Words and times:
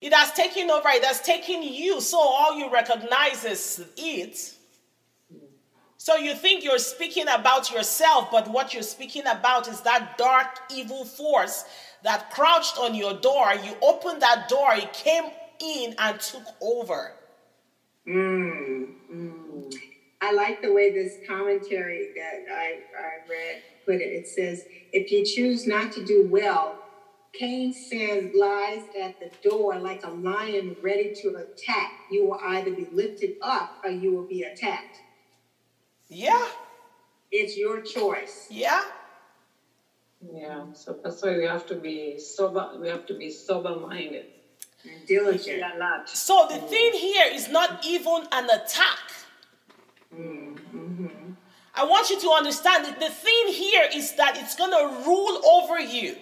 It 0.00 0.12
has 0.12 0.32
taken 0.32 0.70
over, 0.70 0.88
it 0.90 1.04
has 1.04 1.20
taken 1.20 1.62
you, 1.62 2.00
so 2.00 2.18
all 2.18 2.56
you 2.56 2.70
recognize 2.72 3.44
is 3.44 3.84
it. 3.96 4.54
So 5.96 6.14
you 6.16 6.34
think 6.34 6.62
you're 6.62 6.78
speaking 6.78 7.26
about 7.28 7.72
yourself, 7.72 8.30
but 8.30 8.48
what 8.48 8.72
you're 8.72 8.84
speaking 8.84 9.26
about 9.26 9.66
is 9.66 9.80
that 9.80 10.16
dark, 10.16 10.46
evil 10.70 11.04
force 11.04 11.64
that 12.04 12.30
crouched 12.30 12.78
on 12.78 12.94
your 12.94 13.14
door. 13.14 13.52
You 13.64 13.74
opened 13.82 14.22
that 14.22 14.48
door, 14.48 14.74
it 14.74 14.92
came 14.92 15.24
in 15.60 15.96
and 15.98 16.20
took 16.20 16.44
over. 16.60 17.14
Mm, 18.06 18.88
mm. 19.12 19.74
I 20.20 20.32
like 20.32 20.62
the 20.62 20.72
way 20.72 20.92
this 20.92 21.16
commentary 21.26 22.10
that 22.14 22.44
I, 22.52 22.78
I 22.96 23.28
read 23.28 23.62
put 23.84 23.96
it. 23.96 24.12
It 24.12 24.28
says, 24.28 24.64
if 24.92 25.10
you 25.10 25.24
choose 25.24 25.66
not 25.66 25.92
to 25.92 26.04
do 26.04 26.28
well, 26.30 26.76
Cain's 27.32 27.86
sin 27.88 28.32
lies 28.34 28.82
at 29.00 29.20
the 29.20 29.30
door 29.48 29.78
like 29.78 30.04
a 30.04 30.10
lion 30.10 30.76
ready 30.82 31.14
to 31.22 31.36
attack. 31.36 31.92
You 32.10 32.26
will 32.26 32.40
either 32.42 32.70
be 32.70 32.88
lifted 32.92 33.36
up 33.42 33.78
or 33.84 33.90
you 33.90 34.12
will 34.12 34.26
be 34.26 34.42
attacked. 34.42 34.96
Yeah. 36.08 36.48
It's 37.30 37.56
your 37.56 37.82
choice. 37.82 38.46
Yeah. 38.50 38.82
Yeah, 40.32 40.72
so 40.72 40.98
that's 41.02 41.22
why 41.22 41.36
we 41.36 41.44
have 41.44 41.66
to 41.66 41.76
be 41.76 42.18
sober. 42.18 42.76
We 42.80 42.88
have 42.88 43.06
to 43.06 43.14
be 43.14 43.30
sober-minded. 43.30 44.26
And 44.82 45.06
diligent. 45.06 45.58
Yeah, 45.58 45.76
not. 45.76 46.08
So 46.08 46.46
the 46.50 46.58
thing 46.58 46.92
here 46.92 47.26
is 47.32 47.48
not 47.48 47.84
even 47.86 48.26
an 48.32 48.44
attack. 48.46 48.98
Mm-hmm. 50.12 51.32
I 51.74 51.84
want 51.84 52.10
you 52.10 52.20
to 52.20 52.30
understand 52.30 52.86
that 52.86 52.98
the 52.98 53.10
thing 53.10 53.48
here 53.48 53.88
is 53.94 54.14
that 54.14 54.36
it's 54.38 54.56
going 54.56 54.72
to 54.72 55.06
rule 55.06 55.40
over 55.46 55.78
you. 55.78 56.16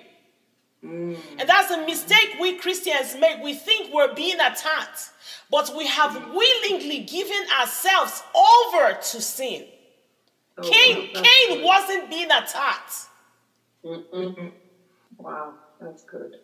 Mm. 0.87 1.17
And 1.39 1.49
that's 1.49 1.71
a 1.71 1.85
mistake 1.85 2.37
we 2.41 2.57
Christians 2.59 3.17
make. 3.19 3.43
We 3.43 3.55
think 3.55 3.93
we're 3.93 4.15
being 4.15 4.37
attacked, 4.41 5.11
but 5.51 5.75
we 5.77 5.87
have 5.87 6.15
willingly 6.33 7.01
given 7.01 7.43
ourselves 7.61 8.23
over 8.35 8.95
to 8.95 9.21
sin. 9.21 9.66
Oh, 10.59 10.63
Cain, 10.63 11.10
that's 11.13 11.29
Cain 11.29 11.59
good. 11.59 11.65
wasn't 11.65 12.10
being 12.10 12.30
attacked. 12.30 12.95
Mm-mm. 13.85 14.52
Wow, 15.19 15.55
that's 15.80 16.05
good. 16.05 16.37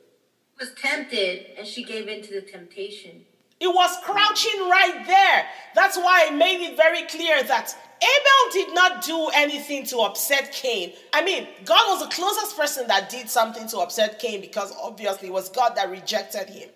was 0.58 0.72
tempted 0.74 1.46
and 1.58 1.66
she 1.66 1.82
gave 1.84 2.08
in 2.08 2.22
to 2.22 2.34
the 2.34 2.42
temptation. 2.42 3.24
It 3.60 3.68
was 3.68 3.96
crouching 4.02 4.60
right 4.68 5.04
there. 5.06 5.46
That's 5.74 5.96
why 5.96 6.26
I 6.28 6.34
made 6.34 6.62
it 6.62 6.76
very 6.76 7.02
clear 7.06 7.42
that 7.44 7.74
Abel 8.02 8.52
did 8.52 8.74
not 8.74 9.04
do 9.04 9.28
anything 9.34 9.84
to 9.86 9.98
upset 9.98 10.52
Cain. 10.52 10.92
I 11.12 11.22
mean, 11.24 11.46
God 11.64 11.88
was 11.88 12.00
the 12.02 12.14
closest 12.14 12.56
person 12.56 12.88
that 12.88 13.08
did 13.08 13.28
something 13.30 13.68
to 13.68 13.78
upset 13.78 14.18
Cain 14.18 14.40
because 14.40 14.72
obviously 14.82 15.28
it 15.28 15.32
was 15.32 15.48
God 15.50 15.76
that 15.76 15.88
rejected 15.90 16.48
him. 16.50 16.68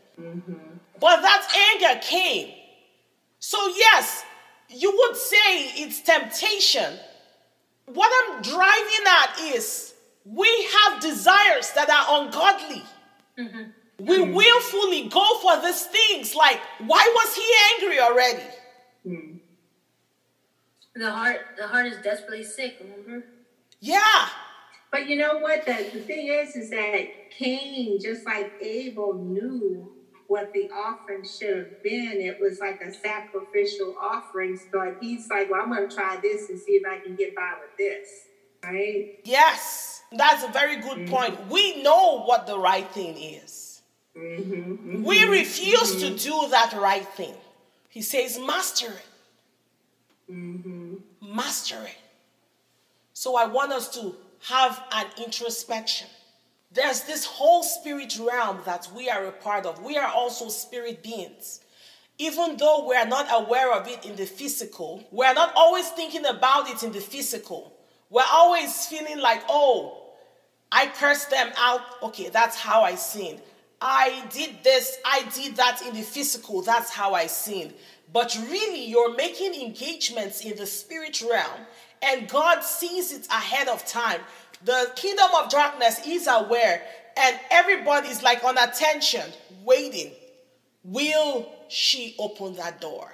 But 1.01 1.21
that 1.23 1.75
anger 1.75 2.01
came. 2.01 2.55
So, 3.41 3.59
yes, 3.77 4.25
you 4.69 4.91
would 4.97 5.17
say 5.17 5.83
it's 5.83 6.01
temptation. 6.01 6.99
What 7.87 8.11
I'm 8.35 8.43
driving 8.43 9.07
at 9.23 9.55
is 9.55 9.95
we 10.25 10.49
have 10.79 11.01
desires 11.01 11.71
that 11.73 11.91
are 11.91 12.23
ungodly. 12.23 12.83
We 13.99 14.21
willfully 14.21 15.09
go 15.09 15.39
for 15.41 15.61
these 15.63 15.85
things. 15.87 16.35
Like, 16.35 16.61
why 16.87 17.13
was 17.15 17.35
he 17.35 17.85
angry 17.85 18.01
already? 18.01 18.45
Mm. 19.07 19.41
The 20.97 21.11
heart, 21.11 21.41
the 21.59 21.67
heart 21.67 21.87
is 21.87 21.99
desperately 22.03 22.43
sick. 22.43 22.79
Remember? 22.81 23.27
Yeah. 23.81 24.29
But 24.91 25.09
you 25.09 25.17
know 25.17 25.39
what? 25.39 25.67
The, 25.67 25.75
the 25.93 26.01
thing 26.01 26.29
is, 26.29 26.57
is 26.57 26.71
that 26.71 27.31
Cain, 27.31 28.01
just 28.01 28.25
like 28.25 28.53
Abel, 28.63 29.15
knew 29.15 29.93
what 30.27 30.53
the 30.55 30.71
offering 30.71 31.25
should 31.25 31.57
have 31.57 31.83
been. 31.83 32.21
It 32.21 32.41
was 32.41 32.61
like 32.61 32.81
a 32.81 32.93
sacrificial 32.93 33.95
offering. 34.01 34.59
But 34.73 34.97
he's 35.01 35.29
like, 35.29 35.51
well, 35.51 35.61
I'm 35.63 35.71
going 35.71 35.89
to 35.89 35.95
try 35.95 36.17
this 36.23 36.49
and 36.49 36.59
see 36.59 36.73
if 36.73 36.87
I 36.87 36.99
can 37.05 37.15
get 37.15 37.37
by 37.37 37.53
with 37.61 37.77
this. 37.77 38.09
Right? 38.65 39.21
Yes. 39.25 40.03
That's 40.13 40.45
a 40.45 40.49
very 40.49 40.77
good 40.77 40.99
mm-hmm. 41.01 41.15
point. 41.15 41.51
We 41.51 41.83
know 41.83 42.23
what 42.23 42.47
the 42.47 42.59
right 42.59 42.89
thing 42.93 43.17
is. 43.19 43.83
Mm-hmm. 44.17 45.03
We 45.03 45.19
mm-hmm, 45.19 45.31
refuse 45.31 45.97
to 45.97 46.07
mm-hmm. 46.07 46.17
do 46.17 46.51
that 46.51 46.73
right 46.73 47.07
thing. 47.07 47.35
He 47.91 48.01
says, 48.03 48.39
master 48.39 48.93
it. 48.93 49.07
Master 51.21 51.83
it. 51.83 51.99
So 53.13 53.37
I 53.37 53.47
want 53.47 53.73
us 53.73 53.89
to 54.01 54.15
have 54.49 54.83
an 54.93 55.07
introspection. 55.25 56.09
There's 56.73 57.03
this 57.03 57.25
whole 57.25 57.63
spirit 57.63 58.19
realm 58.19 58.61
that 58.67 58.89
we 58.95 59.09
are 59.09 59.25
a 59.27 59.33
part 59.33 59.67
of. 59.67 59.83
We 59.83 59.97
are 59.97 60.09
also 60.09 60.49
spirit 60.49 61.03
beings. 61.03 61.61
Even 62.19 62.57
though 62.57 62.87
we 62.89 62.95
are 62.95 63.07
not 63.07 63.27
aware 63.31 63.73
of 63.73 63.89
it 63.89 64.05
in 64.05 64.17
the 64.17 64.27
physical, 64.27 65.07
we 65.11 65.25
are 65.25 65.35
not 65.35 65.53
always 65.55 65.89
thinking 65.91 66.27
about 66.27 66.69
it 66.69 66.83
in 66.83 66.93
the 66.93 67.01
physical. 67.01 67.73
We're 68.11 68.25
always 68.31 68.87
feeling 68.87 69.19
like, 69.19 69.43
oh, 69.49 70.03
I 70.71 70.87
cursed 70.87 71.31
them 71.31 71.51
out. 71.57 71.81
Okay, 72.03 72.29
that's 72.29 72.57
how 72.57 72.83
I 72.83 72.95
sinned. 72.95 73.41
I 73.81 74.25
did 74.31 74.63
this, 74.63 74.97
I 75.05 75.25
did 75.35 75.57
that 75.57 75.83
in 75.87 75.95
the 75.95 76.03
physical. 76.03 76.63
That's 76.63 76.91
how 76.91 77.15
I 77.15 77.27
sinned. 77.27 77.75
But 78.13 78.37
really, 78.51 78.85
you're 78.87 79.15
making 79.15 79.55
engagements 79.55 80.45
in 80.45 80.57
the 80.57 80.67
spirit 80.67 81.23
realm, 81.29 81.67
and 82.03 82.29
God 82.29 82.61
sees 82.61 83.13
it 83.13 83.27
ahead 83.27 83.69
of 83.69 83.85
time. 83.87 84.21
The 84.65 84.93
kingdom 84.97 85.29
of 85.39 85.51
darkness 85.51 86.01
is 86.07 86.29
aware, 86.31 86.83
and 87.17 87.39
everybody's 87.51 88.23
like 88.23 88.45
on 88.45 88.57
attention, 88.59 89.25
waiting. 89.65 90.13
Will 90.85 91.53
she 91.69 92.15
open 92.19 92.55
that 92.57 92.81
door? 92.81 93.13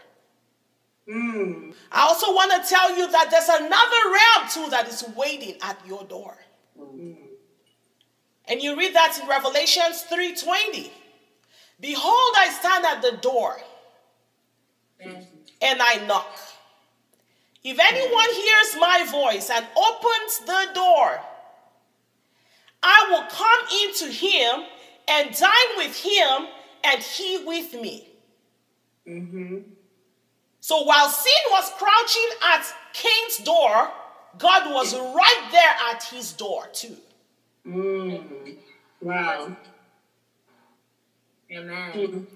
Mm. 1.09 1.75
I 1.91 2.03
also 2.03 2.33
want 2.33 2.53
to 2.53 2.69
tell 2.69 2.97
you 2.97 3.11
that 3.11 3.29
there's 3.31 3.49
another 3.49 3.71
realm 4.13 4.49
too 4.51 4.71
that 4.71 4.89
is 4.89 5.05
waiting 5.17 5.57
at 5.63 5.81
your 5.87 6.05
door. 6.05 6.37
And 8.47 8.61
you 8.61 8.77
read 8.77 8.95
that 8.95 9.19
in 9.21 9.29
Revelations 9.29 10.05
3:20. 10.11 10.91
Behold, 11.81 12.35
I 12.37 12.51
stand 12.51 12.85
at 12.85 13.03
the 13.03 13.17
door 13.17 13.61
And 15.05 15.27
and 15.63 15.81
I 15.81 16.05
knock. 16.07 16.39
If 17.65 17.79
anyone 17.79 18.35
hears 18.35 18.81
my 18.81 19.07
voice 19.11 19.49
and 19.49 19.65
opens 19.77 20.41
the 20.41 20.75
door, 20.75 21.21
I 22.83 23.07
will 23.11 23.25
come 23.31 23.79
into 23.85 24.07
him 24.13 24.65
and 25.07 25.37
dine 25.37 25.77
with 25.77 25.97
him 25.97 26.49
and 26.83 27.01
he 27.01 27.45
with 27.45 27.73
me. 27.75 28.09
Mm-hmm. 29.07 29.59
So 30.61 30.83
while 30.83 31.09
sin 31.09 31.33
was 31.51 31.71
crouching 31.77 32.31
at 32.43 32.67
Cain's 32.93 33.39
door, 33.39 33.91
God 34.39 34.73
was 34.73 34.95
right 34.95 35.49
there 35.53 35.77
at 35.93 36.03
his 36.03 36.33
door 36.33 36.67
too. 36.73 36.97
Mm. 37.67 38.57
Wow. 39.01 39.57
amen. 41.51 41.93
Mm. 41.93 42.27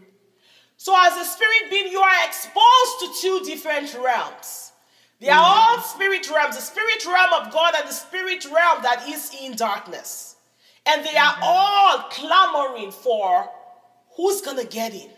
So 0.87 0.95
as 0.97 1.17
a 1.17 1.25
spirit 1.25 1.69
being, 1.69 1.91
you 1.91 1.99
are 1.99 2.25
exposed 2.25 3.01
to 3.01 3.21
two 3.21 3.41
different 3.45 3.93
realms. 3.95 4.71
They 5.21 5.29
are 5.29 5.43
all 5.45 5.81
spirit 5.81 6.31
realms, 6.31 6.55
the 6.55 6.63
spirit 6.63 7.05
realm 7.05 7.33
of 7.43 7.53
God 7.53 7.75
and 7.77 7.89
the 7.89 7.93
spirit 7.93 8.45
realm 8.45 8.85
that 8.85 9.05
is 9.09 9.35
in 9.43 9.57
darkness. 9.57 10.37
And 10.87 11.05
they 11.05 11.17
are 11.17 11.39
all 11.43 12.05
clamoring 12.11 12.93
for 12.93 13.51
who's 14.17 14.41
gonna 14.43 14.65
get 14.65 14.95
in? 14.95 15.11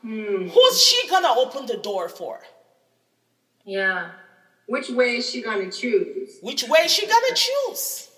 Hmm. 0.00 0.48
Who's 0.48 0.82
she 0.82 1.06
gonna 1.10 1.38
open 1.38 1.66
the 1.66 1.76
door 1.76 2.08
for? 2.08 2.40
Yeah. 3.66 4.12
Which 4.68 4.88
way 4.88 5.18
is 5.18 5.28
she 5.28 5.42
going 5.42 5.70
to 5.70 5.76
choose? 5.76 6.38
Which 6.40 6.66
way 6.66 6.80
is 6.86 6.92
she 6.92 7.06
gonna 7.06 7.34
choose? 7.34 8.08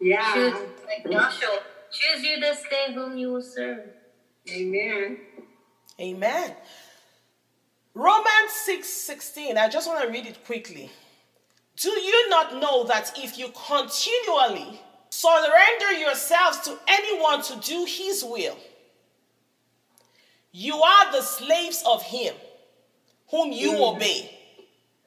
Yeah. 0.00 0.34
Choose, 0.34 0.54
like 0.88 1.08
Joshua, 1.08 1.60
choose 1.92 2.24
you 2.24 2.40
this 2.40 2.64
day 2.68 2.92
whom 2.92 3.16
you 3.16 3.32
will 3.32 3.42
serve. 3.42 3.90
Amen. 4.48 5.18
Amen. 6.00 6.54
Romans 7.94 8.52
6 8.64 8.88
16. 8.88 9.58
I 9.58 9.68
just 9.68 9.86
want 9.86 10.02
to 10.04 10.10
read 10.10 10.26
it 10.26 10.44
quickly. 10.44 10.90
Do 11.76 11.90
you 11.90 12.30
not 12.30 12.56
know 12.60 12.84
that 12.84 13.12
if 13.16 13.38
you 13.38 13.48
continually 13.66 14.80
surrender 15.10 15.92
yourselves 15.98 16.60
to 16.60 16.78
anyone 16.86 17.42
to 17.42 17.56
do 17.56 17.84
his 17.86 18.24
will, 18.24 18.56
you 20.52 20.76
are 20.76 21.12
the 21.12 21.22
slaves 21.22 21.82
of 21.86 22.02
him 22.02 22.34
whom 23.30 23.52
you 23.52 23.82
obey? 23.84 24.38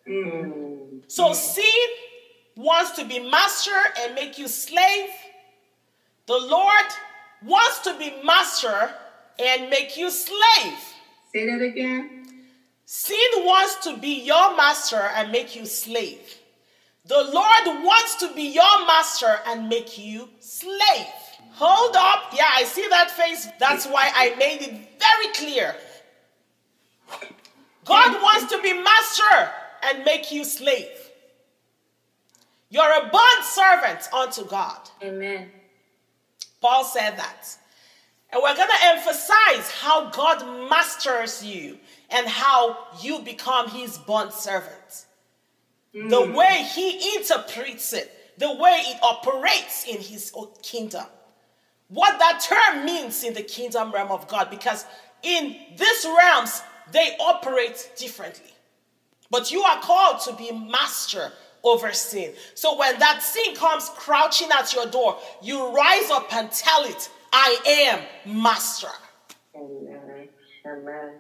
Mm. 0.07 1.02
So 1.07 1.34
sin 1.34 1.66
wants 2.56 2.92
to 2.92 3.06
be 3.06 3.19
master 3.30 3.72
and 4.00 4.16
make 4.16 4.38
you 4.38 4.48
slave. 4.48 5.10
The 6.28 6.38
Lord 6.38 6.86
wants 7.44 7.80
to 7.81 7.98
be 7.98 8.13
master 8.24 8.94
and 9.39 9.69
make 9.69 9.97
you 9.97 10.09
slave. 10.09 10.80
Say 11.33 11.45
that 11.50 11.62
again. 11.62 12.25
Sin 12.85 13.18
wants 13.38 13.77
to 13.88 13.97
be 13.97 14.24
your 14.24 14.56
master 14.56 15.09
and 15.15 15.31
make 15.31 15.56
you 15.56 15.65
slave. 15.65 16.38
The 17.06 17.15
Lord 17.15 17.83
wants 17.83 18.15
to 18.18 18.33
be 18.33 18.44
your 18.44 18.85
master 18.85 19.39
and 19.47 19.68
make 19.68 19.97
you 19.97 20.30
slave. 20.39 21.07
Hold 21.53 21.95
up. 21.95 22.33
Yeah, 22.33 22.50
I 22.53 22.63
see 22.63 22.88
that 22.89 23.12
face. 23.12 23.47
That's 23.59 23.85
why 23.85 24.12
I 24.13 24.35
made 24.38 24.62
it 24.62 24.71
very 25.00 25.33
clear. 25.35 25.75
God 27.85 28.21
wants 28.21 28.51
to 28.53 28.62
be 28.62 28.74
master 28.74 29.51
and 29.83 30.06
make 30.06 30.31
you 30.31 30.44
slave. 30.44 30.88
You're 32.69 33.06
a 33.06 33.09
bond 33.09 33.44
servant 33.44 34.13
unto 34.13 34.45
God. 34.45 34.89
Amen. 35.03 35.51
Paul 36.62 36.83
said 36.85 37.18
that. 37.18 37.57
And 38.33 38.41
we're 38.41 38.56
going 38.56 38.68
to 38.68 38.85
emphasize 38.88 39.71
how 39.80 40.09
God 40.09 40.69
masters 40.69 41.45
you 41.45 41.77
and 42.09 42.27
how 42.27 42.77
you 43.00 43.19
become 43.19 43.69
his 43.69 43.97
bond 44.00 44.33
servant. 44.33 45.06
Mm. 45.94 46.09
The 46.09 46.31
way 46.31 46.68
he 46.74 47.15
interprets 47.15 47.94
it, 47.94 48.12
the 48.39 48.51
way 48.56 48.81
it 48.85 48.97
operates 49.03 49.85
in 49.88 50.00
his 50.00 50.33
kingdom. 50.63 51.06
What 51.89 52.18
that 52.18 52.39
term 52.41 52.85
means 52.85 53.24
in 53.24 53.35
the 53.35 53.44
kingdom 53.44 53.91
realm 53.91 54.09
of 54.12 54.27
God, 54.27 54.50
because 54.50 54.85
in 55.21 55.56
these 55.77 56.06
realms, 56.06 56.63
they 56.91 57.15
operate 57.19 57.91
differently. 57.97 58.51
But 59.30 59.51
you 59.51 59.62
are 59.62 59.80
called 59.80 60.21
to 60.21 60.33
be 60.33 60.51
master 60.51 61.31
over 61.63 61.94
sin. 61.94 62.33
So 62.56 62.77
when 62.77 62.97
that 63.00 63.21
sin 63.21 63.56
comes 63.56 63.89
crouching 63.89 64.50
at 64.51 64.74
your 64.74 64.88
door, 64.88 65.18
you 65.41 65.74
rise 65.74 66.09
up 66.09 66.33
and 66.33 66.51
tell 66.51 66.83
it, 66.83 67.09
I 67.33 67.57
am 68.25 68.39
master. 68.41 68.88
Amen. 69.56 70.30
Amen. 70.65 71.13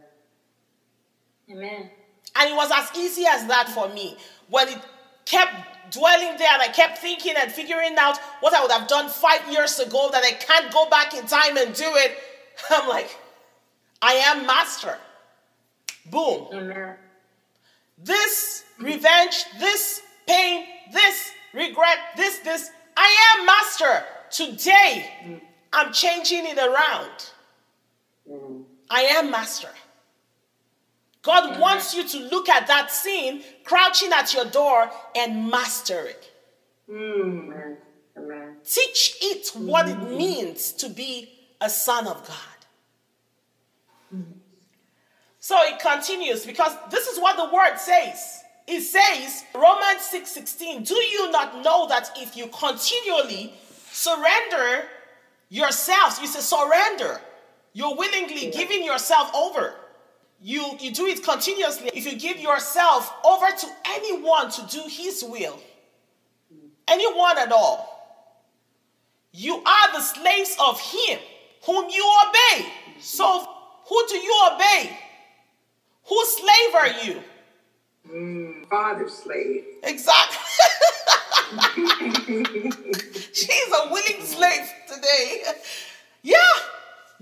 Amen. 1.51 1.89
And 2.35 2.49
it 2.49 2.55
was 2.55 2.71
as 2.73 2.95
easy 2.97 3.25
as 3.27 3.47
that 3.47 3.67
for 3.69 3.89
me. 3.89 4.15
When 4.49 4.69
it 4.69 4.79
kept 5.25 5.91
dwelling 5.91 6.37
there 6.37 6.53
and 6.53 6.61
I 6.61 6.67
kept 6.67 6.99
thinking 6.99 7.33
and 7.37 7.51
figuring 7.51 7.95
out 7.97 8.17
what 8.41 8.53
I 8.53 8.61
would 8.61 8.71
have 8.71 8.87
done 8.87 9.09
five 9.09 9.41
years 9.51 9.79
ago 9.79 10.09
that 10.11 10.23
I 10.23 10.31
can't 10.31 10.71
go 10.71 10.87
back 10.89 11.15
in 11.15 11.25
time 11.25 11.57
and 11.57 11.73
do 11.73 11.85
it, 11.87 12.17
I'm 12.69 12.87
like, 12.87 13.17
I 14.01 14.13
am 14.13 14.45
master. 14.45 14.97
Boom. 16.11 16.47
Amen. 16.53 16.95
This 17.97 18.63
revenge, 18.79 19.45
this 19.59 20.01
pain, 20.27 20.65
this 20.91 21.31
regret, 21.53 21.97
this, 22.17 22.39
this, 22.39 22.69
I 22.95 23.35
am 23.37 23.45
master. 23.45 24.03
Today, 24.29 25.11
mm. 25.25 25.41
I'm 25.73 25.91
changing 25.91 26.45
it 26.45 26.57
around. 26.57 27.31
Mm-hmm. 28.29 28.61
I 28.89 29.01
am 29.01 29.31
master. 29.31 29.69
God 31.21 31.59
wants 31.59 31.95
you 31.95 32.07
to 32.07 32.19
look 32.19 32.49
at 32.49 32.67
that 32.67 32.91
scene 32.91 33.43
crouching 33.63 34.11
at 34.11 34.33
your 34.33 34.45
door 34.45 34.89
and 35.15 35.49
master 35.49 36.05
it. 36.05 36.31
Mm. 36.89 37.77
Teach 38.65 39.17
it 39.21 39.49
what 39.55 39.87
it 39.89 39.97
mm-hmm. 39.97 40.17
means 40.17 40.73
to 40.73 40.89
be 40.89 41.31
a 41.59 41.69
son 41.69 42.07
of 42.07 42.27
God. 42.27 42.53
So 45.43 45.57
it 45.63 45.79
continues 45.79 46.45
because 46.45 46.73
this 46.89 47.07
is 47.07 47.19
what 47.19 47.35
the 47.35 47.53
word 47.53 47.75
says. 47.77 48.43
It 48.65 48.79
says, 48.79 49.43
Romans 49.53 50.01
6 50.03 50.29
16, 50.29 50.83
do 50.83 50.95
you 50.95 51.29
not 51.31 51.61
know 51.61 51.85
that 51.89 52.11
if 52.15 52.37
you 52.37 52.47
continually 52.47 53.53
surrender 53.91 54.85
yourselves, 55.53 56.19
you 56.19 56.27
say 56.27 56.39
surrender, 56.39 57.21
you're 57.73 57.95
willingly 57.95 58.49
giving 58.51 58.83
yourself 58.83 59.33
over 59.35 59.75
you, 60.41 60.77
you 60.79 60.91
do 60.91 61.05
it 61.05 61.23
continuously. 61.23 61.89
If 61.93 62.05
you 62.05 62.19
give 62.19 62.37
yourself 62.37 63.13
over 63.23 63.45
to 63.45 63.67
anyone 63.85 64.51
to 64.51 64.61
do 64.69 64.83
his 64.89 65.23
will, 65.23 65.57
anyone 66.87 67.37
at 67.37 67.51
all, 67.51 67.89
you 69.31 69.55
are 69.55 69.93
the 69.93 70.01
slaves 70.01 70.57
of 70.59 70.79
him 70.81 71.19
whom 71.65 71.89
you 71.89 72.11
obey. 72.27 72.67
So, 72.99 73.47
who 73.87 74.07
do 74.09 74.17
you 74.17 74.49
obey? 74.53 74.97
Whose 76.05 76.37
slave 76.37 76.75
are 76.75 76.89
you? 77.05 77.23
Mm, 78.11 78.67
father 78.67 79.07
slave. 79.07 79.63
Exactly. 79.83 80.39
She's 83.33 83.67
a 83.67 83.89
willing 83.91 84.25
slave 84.25 84.71
today. 84.87 85.43
Yeah. 86.21 86.37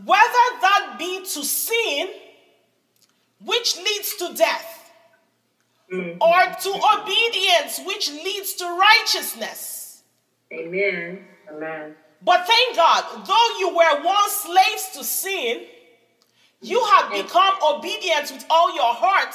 Whether 0.06 0.46
that 0.62 0.96
be 1.00 1.20
to 1.20 1.44
sin 1.44 2.10
which 3.44 3.78
leads 3.78 4.16
to 4.18 4.34
death, 4.36 4.92
mm-hmm. 5.92 6.22
or 6.22 6.56
to 6.62 7.00
obedience, 7.00 7.82
which 7.86 8.12
leads 8.12 8.54
to 8.56 8.66
righteousness. 8.66 10.04
Amen. 10.54 11.20
Amen. 11.52 11.96
But 12.24 12.46
thank 12.46 12.76
God, 12.76 13.26
though 13.26 13.60
you 13.60 13.70
were 13.70 14.04
once 14.04 14.34
slaves 14.34 14.90
to 14.94 15.04
sin, 15.04 15.64
you 16.62 16.84
have 16.86 17.12
become 17.12 17.56
obedient 17.64 18.32
with 18.32 18.46
all 18.50 18.74
your 18.76 18.94
heart 18.94 19.34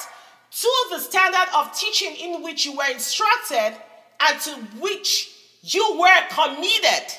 to 0.49 0.69
the 0.91 0.99
standard 0.99 1.47
of 1.53 1.77
teaching 1.77 2.15
in 2.15 2.41
which 2.41 2.65
you 2.65 2.77
were 2.77 2.89
instructed 2.89 3.75
and 4.21 4.41
to 4.41 4.51
which 4.79 5.36
you 5.61 5.99
were 5.99 6.27
committed. 6.29 7.13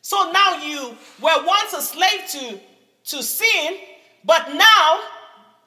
So 0.00 0.30
now 0.32 0.62
you 0.62 0.96
were 1.20 1.46
once 1.46 1.72
a 1.72 1.82
slave 1.82 2.28
to, 2.30 2.60
to 3.06 3.22
sin, 3.22 3.78
but 4.24 4.54
now 4.54 5.00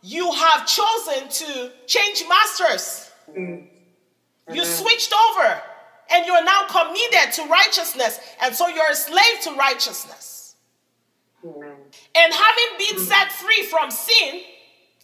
you 0.02 0.32
have 0.32 0.66
chosen 0.68 1.28
to 1.28 1.72
change 1.86 2.24
masters. 2.30 3.12
Mm. 3.36 3.68
You 4.54 4.64
switched 4.64 5.14
over 5.14 5.62
and 6.10 6.26
you're 6.26 6.44
now 6.44 6.68
committed 6.68 7.34
to 7.34 7.46
righteousness. 7.46 8.20
And 8.42 8.56
so 8.56 8.68
you're 8.68 8.92
a 8.92 8.96
slave 8.96 9.42
to 9.44 9.56
righteousness. 9.56 10.56
And 11.44 12.34
having 12.34 12.78
been 12.78 13.00
set 13.00 13.32
free 13.32 13.64
from 13.64 13.92
sin, 13.92 14.42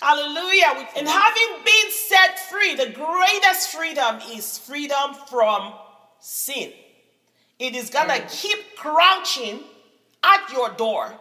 hallelujah, 0.02 0.88
and 0.96 1.08
having 1.08 1.64
been 1.64 1.92
set 1.92 2.40
free, 2.50 2.76
the 2.76 2.92
greatest 2.92 3.70
freedom 3.70 4.20
is 4.32 4.58
freedom 4.58 5.14
from 5.30 5.74
sin. 6.20 6.72
It 7.60 7.76
is 7.76 7.90
gonna 7.90 8.14
mm. 8.14 8.42
keep 8.42 8.76
crouching 8.76 9.60
at 10.24 10.52
your 10.52 10.70
door. 10.72 11.14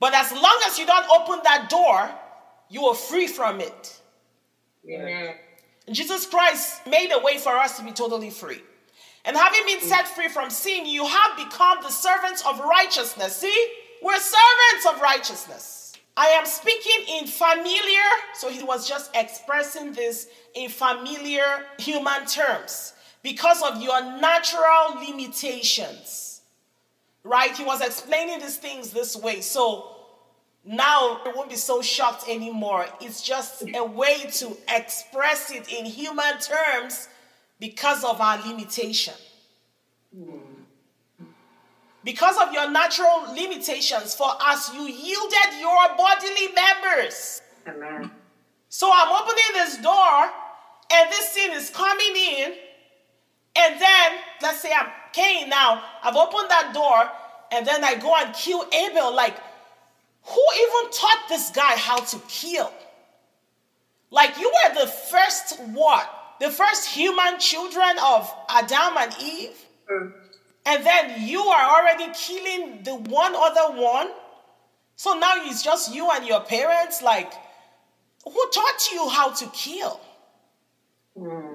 But 0.00 0.14
as 0.14 0.30
long 0.32 0.60
as 0.66 0.78
you 0.78 0.86
don't 0.86 1.08
open 1.10 1.40
that 1.44 1.68
door, 1.68 2.10
you 2.68 2.86
are 2.86 2.94
free 2.94 3.26
from 3.26 3.60
it. 3.60 4.00
Amen. 4.88 5.34
Jesus 5.90 6.26
Christ 6.26 6.86
made 6.86 7.10
a 7.12 7.18
way 7.18 7.38
for 7.38 7.56
us 7.56 7.78
to 7.78 7.84
be 7.84 7.92
totally 7.92 8.30
free. 8.30 8.62
And 9.24 9.36
having 9.36 9.60
been 9.66 9.80
set 9.80 10.06
free 10.06 10.28
from 10.28 10.50
sin, 10.50 10.86
you 10.86 11.04
have 11.04 11.36
become 11.36 11.78
the 11.82 11.90
servants 11.90 12.44
of 12.46 12.60
righteousness. 12.60 13.36
See, 13.36 13.72
we're 14.02 14.18
servants 14.18 14.86
of 14.88 15.00
righteousness. 15.00 15.94
I 16.16 16.28
am 16.28 16.46
speaking 16.46 17.20
in 17.20 17.26
familiar, 17.26 18.02
so 18.34 18.48
he 18.48 18.62
was 18.62 18.88
just 18.88 19.10
expressing 19.14 19.92
this 19.92 20.28
in 20.54 20.68
familiar 20.68 21.64
human 21.78 22.26
terms 22.26 22.94
because 23.22 23.62
of 23.62 23.82
your 23.82 24.02
natural 24.20 25.00
limitations. 25.06 26.42
Right? 27.24 27.54
He 27.54 27.64
was 27.64 27.80
explaining 27.80 28.40
these 28.40 28.56
things 28.56 28.90
this 28.90 29.16
way. 29.16 29.40
So, 29.40 29.96
now 30.64 31.20
it 31.24 31.34
won't 31.34 31.48
be 31.48 31.56
so 31.56 31.80
shocked 31.80 32.28
anymore. 32.28 32.86
It's 33.00 33.22
just 33.22 33.64
a 33.74 33.84
way 33.84 34.26
to 34.34 34.56
express 34.68 35.50
it 35.50 35.72
in 35.72 35.86
human 35.86 36.38
terms 36.40 37.08
because 37.58 38.04
of 38.04 38.20
our 38.20 38.38
limitation. 38.46 39.14
Because 42.04 42.36
of 42.38 42.52
your 42.52 42.70
natural 42.70 43.34
limitations, 43.34 44.14
for 44.14 44.30
us, 44.40 44.72
you 44.74 44.82
yielded 44.82 45.60
your 45.60 45.88
bodily 45.96 46.48
members. 46.54 47.42
Amen. 47.66 48.10
So 48.68 48.90
I'm 48.92 49.22
opening 49.22 49.44
this 49.54 49.78
door, 49.78 50.30
and 50.92 51.10
this 51.10 51.28
sin 51.30 51.52
is 51.52 51.70
coming 51.70 52.14
in. 52.14 52.52
And 53.58 53.80
then, 53.80 54.12
let's 54.42 54.60
say 54.60 54.72
I'm 54.72 54.88
Cain 55.12 55.48
now, 55.48 55.82
I've 56.02 56.16
opened 56.16 56.50
that 56.50 56.72
door, 56.72 57.10
and 57.50 57.66
then 57.66 57.82
I 57.82 57.96
go 57.96 58.14
and 58.16 58.34
kill 58.34 58.64
Abel. 58.72 59.14
Like, 59.14 59.36
who 60.22 60.44
even 60.54 60.92
taught 60.92 61.24
this 61.28 61.50
guy 61.50 61.76
how 61.76 61.98
to 61.98 62.18
kill? 62.28 62.72
Like 64.10 64.38
you 64.38 64.50
were 64.50 64.74
the 64.74 64.86
first 64.86 65.60
what? 65.72 66.14
The 66.40 66.50
first 66.50 66.88
human 66.88 67.38
children 67.38 67.96
of 68.04 68.32
Adam 68.48 68.96
and 68.96 69.14
Eve? 69.20 69.56
Mm. 69.90 70.12
And 70.66 70.84
then 70.86 71.26
you 71.26 71.40
are 71.40 71.80
already 71.80 72.12
killing 72.14 72.82
the 72.84 72.94
one 72.94 73.34
other 73.34 73.80
one? 73.80 74.08
So 74.96 75.18
now 75.18 75.32
it's 75.36 75.62
just 75.62 75.94
you 75.94 76.10
and 76.10 76.26
your 76.26 76.40
parents? 76.40 77.02
Like, 77.02 77.32
who 78.24 78.50
taught 78.52 78.92
you 78.92 79.08
how 79.08 79.32
to 79.32 79.46
kill? 79.46 80.00
Mm. 81.18 81.47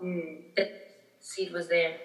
Wow. 0.00 0.08
Mm. 0.08 0.54
The 0.56 0.70
seed 1.20 1.52
was 1.52 1.68
there. 1.68 1.96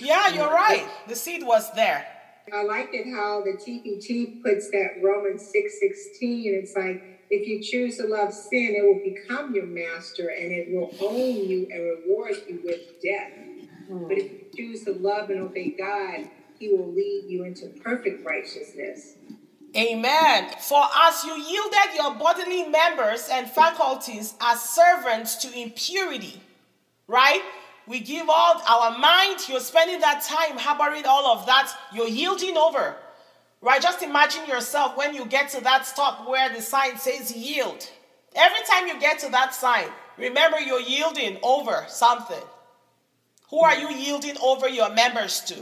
Yeah, 0.00 0.28
you're 0.28 0.50
right. 0.50 0.86
The 1.08 1.14
seed 1.14 1.44
was 1.44 1.72
there. 1.74 2.06
I 2.52 2.64
like 2.64 2.90
it 2.92 3.06
how 3.14 3.42
the 3.42 3.52
TPT 3.52 4.42
puts 4.42 4.70
that 4.70 5.00
Romans 5.02 5.42
6 5.50 5.80
16. 5.80 6.54
It's 6.54 6.74
like, 6.74 7.02
if 7.30 7.46
you 7.46 7.62
choose 7.62 7.98
to 7.98 8.06
love 8.06 8.32
sin, 8.32 8.74
it 8.74 8.82
will 8.82 9.02
become 9.04 9.54
your 9.54 9.66
master 9.66 10.28
and 10.28 10.50
it 10.50 10.70
will 10.70 10.94
own 11.06 11.48
you 11.48 11.68
and 11.70 12.06
reward 12.06 12.36
you 12.48 12.60
with 12.64 13.02
death. 13.02 13.32
Mm. 13.90 14.08
But 14.08 14.18
if 14.18 14.32
you 14.32 14.40
choose 14.56 14.84
to 14.84 14.92
love 14.94 15.30
and 15.30 15.42
obey 15.42 15.74
God, 15.78 16.30
he 16.58 16.70
will 16.70 16.92
lead 16.92 17.26
you 17.28 17.44
into 17.44 17.68
perfect 17.68 18.24
righteousness. 18.26 19.14
Amen. 19.76 20.50
For 20.60 20.82
as 21.06 21.24
you 21.24 21.36
yielded 21.36 21.94
your 21.94 22.14
bodily 22.14 22.66
members 22.68 23.28
and 23.30 23.48
faculties 23.50 24.34
as 24.40 24.60
servants 24.62 25.36
to 25.36 25.52
impurity, 25.58 26.40
right? 27.08 27.42
We 27.88 28.00
give 28.00 28.28
all 28.28 28.62
our 28.68 28.98
mind, 28.98 29.40
you're 29.48 29.60
spending 29.60 29.98
that 30.00 30.22
time 30.22 30.58
harboring 30.58 31.06
all 31.06 31.26
of 31.26 31.46
that, 31.46 31.74
you're 31.92 32.06
yielding 32.06 32.56
over. 32.56 32.94
Right? 33.60 33.82
Just 33.82 34.02
imagine 34.02 34.46
yourself 34.46 34.96
when 34.96 35.14
you 35.14 35.24
get 35.24 35.48
to 35.50 35.60
that 35.62 35.84
stop 35.84 36.28
where 36.28 36.48
the 36.54 36.60
sign 36.60 36.96
says 36.96 37.34
yield. 37.34 37.90
Every 38.36 38.64
time 38.70 38.86
you 38.86 39.00
get 39.00 39.18
to 39.20 39.30
that 39.30 39.54
sign, 39.54 39.86
remember 40.16 40.60
you're 40.60 40.80
yielding 40.80 41.38
over 41.42 41.84
something. 41.88 42.44
Who 43.50 43.60
are 43.60 43.74
you 43.74 43.88
yielding 43.88 44.36
over 44.42 44.68
your 44.68 44.94
members 44.94 45.40
to? 45.40 45.54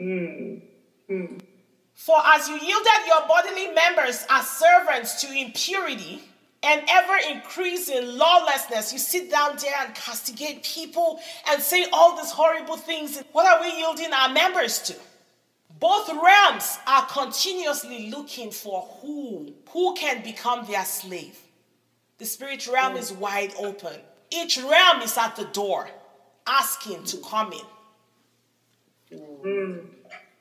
Mm. 0.00 0.62
Mm. 1.10 1.40
For 1.94 2.16
as 2.24 2.48
you 2.48 2.54
yielded 2.54 3.06
your 3.06 3.26
bodily 3.28 3.68
members 3.72 4.24
as 4.30 4.48
servants 4.48 5.20
to 5.22 5.32
impurity 5.36 6.22
and 6.62 6.82
ever 6.88 7.16
increasing 7.30 8.16
lawlessness, 8.16 8.92
you 8.92 8.98
sit 8.98 9.30
down 9.30 9.56
there 9.60 9.74
and 9.84 9.94
castigate 9.94 10.62
people 10.62 11.20
and 11.50 11.60
say 11.60 11.86
all 11.92 12.16
these 12.16 12.30
horrible 12.30 12.76
things. 12.76 13.20
What 13.32 13.46
are 13.46 13.60
we 13.60 13.76
yielding 13.78 14.12
our 14.12 14.28
members 14.28 14.80
to? 14.82 14.94
Both 15.80 16.08
realms 16.08 16.78
are 16.86 17.06
continuously 17.06 18.10
looking 18.10 18.52
for 18.52 18.82
who 19.00 19.52
who 19.70 19.94
can 19.94 20.22
become 20.22 20.64
their 20.66 20.84
slave. 20.84 21.36
The 22.18 22.24
spirit 22.24 22.68
realm 22.68 22.96
is 22.96 23.12
wide 23.12 23.52
open. 23.58 23.94
Each 24.30 24.58
realm 24.58 25.02
is 25.02 25.18
at 25.18 25.34
the 25.34 25.46
door 25.46 25.88
asking 26.46 27.04
to 27.04 27.16
come 27.18 27.52
in. 27.52 29.18
Mm. 29.18 29.86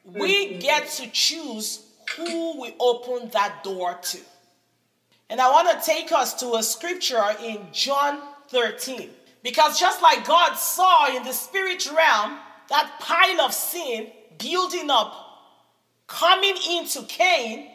We 0.06 0.58
get 0.60 0.88
to 0.90 1.10
choose 1.12 1.88
who 2.16 2.62
we 2.62 2.76
open 2.80 3.30
that 3.30 3.64
door 3.64 3.98
to. 4.02 4.18
And 5.32 5.40
I 5.40 5.50
want 5.50 5.70
to 5.70 5.86
take 5.86 6.12
us 6.12 6.34
to 6.42 6.56
a 6.56 6.62
scripture 6.62 7.24
in 7.42 7.66
John 7.72 8.20
13. 8.50 9.10
Because 9.42 9.80
just 9.80 10.02
like 10.02 10.28
God 10.28 10.56
saw 10.56 11.16
in 11.16 11.24
the 11.24 11.32
spirit 11.32 11.90
realm 11.90 12.38
that 12.68 12.92
pile 13.00 13.40
of 13.40 13.54
sin 13.54 14.12
building 14.38 14.90
up, 14.90 15.16
coming 16.06 16.56
into 16.70 17.04
Cain, 17.04 17.70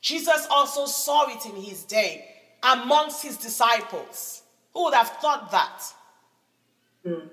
Jesus 0.00 0.46
also 0.48 0.86
saw 0.86 1.28
it 1.28 1.44
in 1.44 1.60
his 1.60 1.82
day 1.82 2.24
amongst 2.62 3.24
his 3.24 3.36
disciples. 3.36 4.42
Who 4.72 4.84
would 4.84 4.94
have 4.94 5.08
thought 5.20 5.50
that? 5.50 5.82
Mm. 7.04 7.28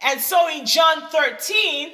And 0.00 0.20
so 0.20 0.48
in 0.48 0.66
John 0.66 1.08
13, 1.10 1.92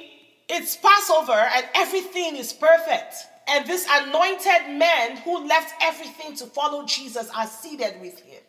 it's 0.49 0.75
Passover 0.77 1.31
and 1.31 1.65
everything 1.75 2.37
is 2.37 2.51
perfect. 2.53 3.27
And 3.47 3.65
this 3.65 3.87
anointed 3.89 4.77
men 4.77 5.17
who 5.17 5.47
left 5.47 5.73
everything 5.81 6.35
to 6.37 6.45
follow 6.45 6.85
Jesus 6.85 7.29
are 7.35 7.47
seated 7.47 7.99
with 8.01 8.19
him. 8.19 8.41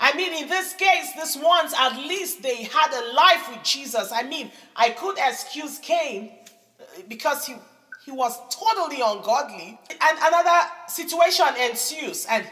I 0.00 0.16
mean, 0.16 0.32
in 0.42 0.48
this 0.48 0.72
case, 0.72 1.12
these 1.14 1.36
ones, 1.42 1.74
at 1.78 1.94
least 1.96 2.42
they 2.42 2.64
had 2.64 2.90
a 2.92 3.12
life 3.12 3.50
with 3.50 3.62
Jesus. 3.62 4.10
I 4.12 4.22
mean, 4.22 4.50
I 4.74 4.90
could 4.90 5.18
excuse 5.18 5.78
Cain 5.78 6.32
uh, 6.80 6.84
because 7.06 7.46
he, 7.46 7.54
he 8.06 8.10
was 8.10 8.38
totally 8.48 9.02
ungodly. 9.02 9.78
And 9.90 10.18
another 10.18 10.68
situation 10.88 11.44
ensues. 11.68 12.24
And 12.30 12.46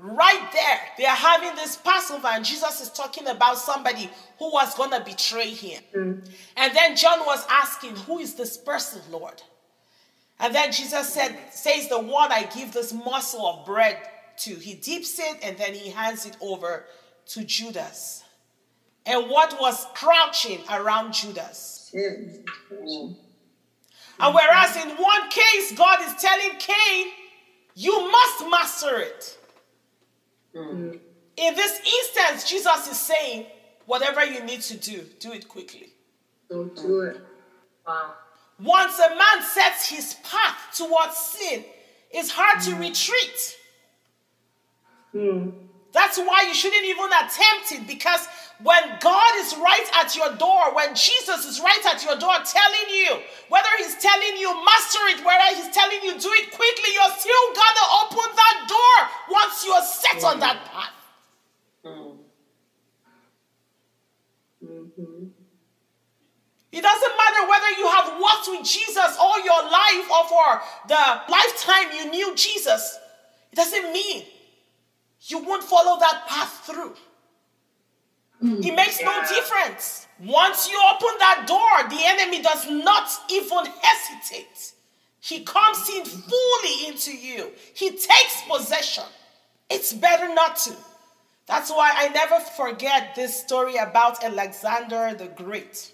right 0.00 0.48
there, 0.52 0.80
they 0.98 1.06
are 1.06 1.14
having 1.16 1.54
this 1.54 1.76
Passover, 1.76 2.28
and 2.28 2.44
Jesus 2.44 2.80
is 2.80 2.90
talking 2.90 3.28
about 3.28 3.58
somebody 3.58 4.10
who 4.40 4.50
was 4.50 4.74
going 4.74 4.90
to 4.90 5.00
betray 5.00 5.50
him. 5.50 5.82
Mm. 5.94 6.28
And 6.56 6.76
then 6.76 6.96
John 6.96 7.20
was 7.24 7.46
asking, 7.48 7.94
Who 7.96 8.18
is 8.18 8.34
this 8.34 8.56
person, 8.56 9.02
Lord? 9.12 9.40
And 10.40 10.54
then 10.54 10.70
Jesus 10.72 11.12
said, 11.12 11.36
says 11.50 11.88
the 11.88 11.98
one 11.98 12.30
I 12.32 12.44
give 12.54 12.72
this 12.72 12.92
morsel 12.92 13.46
of 13.46 13.66
bread 13.66 13.98
to. 14.38 14.54
He 14.54 14.74
dips 14.74 15.18
it 15.18 15.38
and 15.42 15.56
then 15.58 15.74
he 15.74 15.90
hands 15.90 16.26
it 16.26 16.36
over 16.40 16.86
to 17.26 17.44
Judas. 17.44 18.24
And 19.04 19.30
what 19.30 19.58
was 19.60 19.86
crouching 19.94 20.60
around 20.70 21.12
Judas? 21.12 21.90
And 24.20 24.34
whereas 24.34 24.76
in 24.76 24.90
one 24.96 25.30
case, 25.30 25.72
God 25.72 26.00
is 26.02 26.14
telling 26.20 26.58
Cain, 26.58 27.06
you 27.74 28.10
must 28.10 28.50
master 28.50 28.98
it. 28.98 29.38
Mm. 30.54 30.98
In 31.36 31.54
this 31.54 31.80
instance, 31.80 32.48
Jesus 32.48 32.90
is 32.90 32.98
saying, 32.98 33.46
whatever 33.86 34.24
you 34.24 34.42
need 34.44 34.60
to 34.62 34.76
do, 34.76 35.04
do 35.20 35.32
it 35.32 35.48
quickly. 35.48 35.92
Don't 36.50 36.74
do 36.74 37.02
it. 37.02 37.20
Wow. 37.86 38.14
Once 38.60 38.98
a 38.98 39.08
man 39.10 39.42
sets 39.42 39.88
his 39.88 40.16
path 40.24 40.56
towards 40.76 41.16
sin, 41.16 41.64
it's 42.10 42.30
hard 42.30 42.60
to 42.60 42.74
retreat. 42.74 43.56
Mm. 45.14 45.52
That's 45.92 46.18
why 46.18 46.44
you 46.46 46.54
shouldn't 46.54 46.84
even 46.84 47.06
attempt 47.06 47.72
it 47.72 47.86
because 47.86 48.26
when 48.62 48.82
God 49.00 49.32
is 49.36 49.54
right 49.56 49.88
at 50.02 50.14
your 50.16 50.34
door, 50.36 50.74
when 50.74 50.94
Jesus 50.94 51.46
is 51.46 51.60
right 51.60 51.84
at 51.86 52.04
your 52.04 52.16
door 52.18 52.34
telling 52.44 52.88
you, 52.90 53.18
whether 53.48 53.68
he's 53.78 53.96
telling 53.96 54.36
you 54.36 54.52
master 54.64 54.98
it, 55.08 55.24
whether 55.24 55.56
he's 55.56 55.72
telling 55.74 55.98
you 56.02 56.18
do 56.18 56.30
it 56.32 56.50
quickly, 56.50 56.90
you're 56.92 57.16
still 57.16 57.46
gonna 57.54 57.86
open 58.02 58.36
that 58.36 58.66
door 58.68 59.08
once 59.30 59.64
you're 59.64 59.82
set 59.82 60.24
on 60.24 60.40
that 60.40 60.64
path. 60.66 60.92
Mm. 61.84 62.16
Mm-hmm. 64.64 65.24
It 66.70 66.82
doesn't 66.82 67.12
matter 67.16 67.48
whether 67.48 67.70
you 67.78 67.86
have 67.88 68.20
walked 68.20 68.48
with 68.48 68.66
Jesus 68.66 69.16
all 69.18 69.42
your 69.42 69.62
life 69.62 70.10
or 70.10 70.28
for 70.28 70.62
the 70.88 71.32
lifetime 71.32 71.96
you 71.96 72.10
knew 72.10 72.34
Jesus. 72.34 72.98
It 73.52 73.56
doesn't 73.56 73.92
mean 73.92 74.24
you 75.22 75.38
won't 75.38 75.64
follow 75.64 75.98
that 75.98 76.26
path 76.26 76.62
through. 76.66 76.94
Mm. 78.42 78.64
It 78.64 78.74
makes 78.74 79.02
no 79.02 79.20
difference. 79.22 80.06
Once 80.20 80.70
you 80.70 80.80
open 80.92 81.18
that 81.18 81.44
door, 81.46 81.88
the 81.88 82.04
enemy 82.04 82.42
does 82.42 82.68
not 82.70 83.08
even 83.30 83.64
hesitate. 83.80 84.74
He 85.20 85.44
comes 85.44 85.88
in 85.88 86.04
fully 86.04 86.88
into 86.88 87.12
you, 87.12 87.50
he 87.74 87.90
takes 87.90 88.42
possession. 88.48 89.04
It's 89.70 89.92
better 89.92 90.32
not 90.32 90.56
to. 90.58 90.74
That's 91.46 91.70
why 91.70 91.92
I 91.94 92.08
never 92.08 92.40
forget 92.40 93.14
this 93.14 93.38
story 93.38 93.76
about 93.76 94.22
Alexander 94.22 95.14
the 95.14 95.26
Great. 95.26 95.92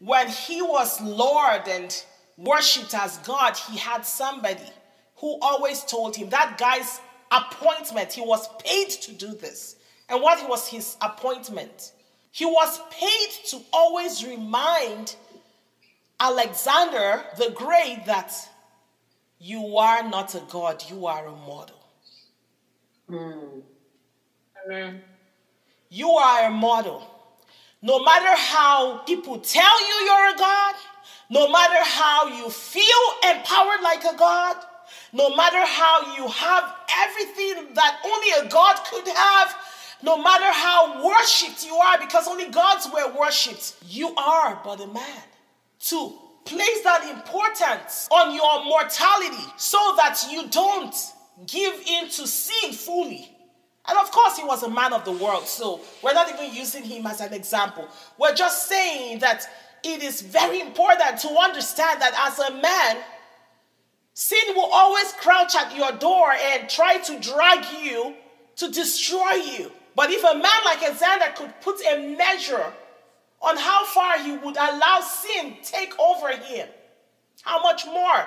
When 0.00 0.28
he 0.28 0.62
was 0.62 1.00
Lord 1.00 1.68
and 1.68 2.04
worshipped 2.36 2.94
as 2.94 3.18
God, 3.18 3.56
he 3.56 3.78
had 3.78 4.04
somebody 4.04 4.64
who 5.16 5.38
always 5.40 5.84
told 5.84 6.16
him 6.16 6.30
that 6.30 6.56
guy's 6.58 7.00
appointment, 7.30 8.12
he 8.12 8.22
was 8.22 8.48
paid 8.58 8.88
to 8.88 9.12
do 9.12 9.34
this. 9.34 9.76
And 10.08 10.20
what 10.22 10.48
was 10.48 10.66
his 10.66 10.96
appointment? 11.00 11.92
He 12.32 12.44
was 12.44 12.80
paid 12.90 13.28
to 13.48 13.60
always 13.72 14.26
remind 14.26 15.14
Alexander 16.18 17.22
the 17.36 17.50
Great 17.54 18.06
that 18.06 18.32
you 19.38 19.76
are 19.76 20.02
not 20.08 20.34
a 20.34 20.42
god, 20.50 20.82
you 20.88 21.06
are 21.06 21.26
a 21.26 21.32
mortal. 21.32 21.76
Mm. 23.08 23.62
Amen. 24.64 25.02
You 25.88 26.10
are 26.10 26.46
a 26.46 26.50
model. 26.50 27.19
No 27.82 28.04
matter 28.04 28.34
how 28.36 28.98
people 28.98 29.38
tell 29.38 29.80
you 29.80 30.06
you're 30.06 30.34
a 30.34 30.38
God, 30.38 30.74
no 31.30 31.50
matter 31.50 31.82
how 31.82 32.26
you 32.26 32.50
feel 32.50 32.84
empowered 33.24 33.82
like 33.82 34.04
a 34.04 34.16
God, 34.16 34.56
no 35.12 35.34
matter 35.34 35.64
how 35.64 36.14
you 36.16 36.28
have 36.28 36.74
everything 36.98 37.74
that 37.74 38.00
only 38.04 38.46
a 38.46 38.50
God 38.50 38.76
could 38.90 39.08
have, 39.08 39.56
no 40.02 40.22
matter 40.22 40.50
how 40.52 41.06
worshipped 41.06 41.64
you 41.64 41.74
are, 41.74 41.98
because 41.98 42.28
only 42.28 42.48
gods 42.50 42.88
were 42.92 43.18
worshipped, 43.18 43.74
you 43.86 44.14
are 44.14 44.60
but 44.64 44.80
a 44.80 44.86
man. 44.86 45.22
Two, 45.78 46.18
place 46.44 46.82
that 46.84 47.08
importance 47.10 48.08
on 48.10 48.34
your 48.34 48.64
mortality 48.64 49.44
so 49.56 49.78
that 49.96 50.26
you 50.30 50.48
don't 50.48 50.94
give 51.46 51.74
in 51.86 52.08
to 52.08 52.26
sin 52.26 52.72
fully. 52.72 53.29
And 53.88 53.98
of 53.98 54.10
course, 54.10 54.36
he 54.36 54.44
was 54.44 54.62
a 54.62 54.70
man 54.70 54.92
of 54.92 55.04
the 55.04 55.12
world, 55.12 55.46
so 55.46 55.80
we're 56.02 56.12
not 56.12 56.28
even 56.28 56.54
using 56.54 56.82
him 56.82 57.06
as 57.06 57.20
an 57.20 57.32
example. 57.32 57.88
We're 58.18 58.34
just 58.34 58.68
saying 58.68 59.20
that 59.20 59.48
it 59.82 60.02
is 60.02 60.20
very 60.20 60.60
important 60.60 61.18
to 61.20 61.28
understand 61.30 62.00
that 62.02 62.14
as 62.28 62.38
a 62.38 62.52
man, 62.60 62.98
sin 64.12 64.54
will 64.54 64.70
always 64.70 65.12
crouch 65.14 65.56
at 65.56 65.74
your 65.74 65.92
door 65.92 66.30
and 66.32 66.68
try 66.68 66.98
to 66.98 67.18
drag 67.20 67.64
you 67.82 68.14
to 68.56 68.70
destroy 68.70 69.32
you. 69.32 69.72
But 69.96 70.10
if 70.10 70.22
a 70.22 70.34
man 70.34 70.60
like 70.64 70.82
Alexander 70.82 71.26
could 71.34 71.52
put 71.62 71.80
a 71.80 72.16
measure 72.16 72.72
on 73.40 73.56
how 73.56 73.86
far 73.86 74.18
he 74.18 74.32
would 74.32 74.56
allow 74.56 75.00
sin 75.00 75.56
take 75.62 75.98
over 75.98 76.28
him, 76.36 76.68
how 77.42 77.62
much 77.62 77.86
more 77.86 78.26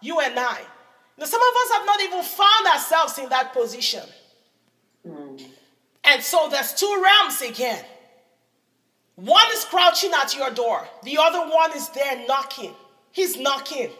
you 0.00 0.20
and 0.20 0.38
I? 0.38 0.60
Now, 1.18 1.26
some 1.26 1.40
of 1.40 1.54
us 1.62 1.72
have 1.76 1.86
not 1.86 2.00
even 2.00 2.22
found 2.22 2.66
ourselves 2.66 3.18
in 3.18 3.28
that 3.28 3.52
position. 3.52 4.02
And 6.04 6.22
so 6.22 6.48
there's 6.50 6.74
two 6.74 7.02
realms 7.02 7.42
again. 7.42 7.84
One 9.16 9.46
is 9.54 9.64
crouching 9.64 10.12
at 10.12 10.34
your 10.34 10.50
door, 10.50 10.86
the 11.02 11.18
other 11.18 11.40
one 11.40 11.72
is 11.76 11.88
there 11.90 12.26
knocking. 12.26 12.74
He's 13.12 13.38
knocking. 13.38 13.90